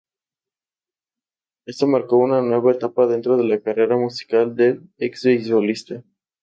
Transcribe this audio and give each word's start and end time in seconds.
Esto 1.67 1.85
marcó 1.85 2.17
una 2.17 2.41
nueva 2.41 2.71
etapa 2.71 3.05
dentro 3.05 3.37
de 3.37 3.43
la 3.43 3.61
carrera 3.61 3.97
musical 3.97 4.55
del 4.55 4.81
ex 4.97 5.25
beisbolista. 5.25 6.03